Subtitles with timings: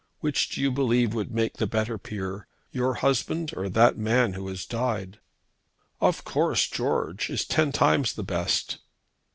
[0.19, 4.47] Which do you believe would make the better peer; your husband or that man who
[4.47, 5.19] has died?"
[5.99, 8.79] "Of course George is ten times the best."